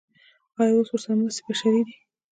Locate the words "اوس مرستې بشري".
0.75-1.81